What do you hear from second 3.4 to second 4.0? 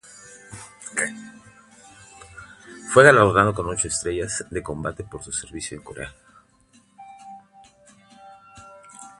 con ocho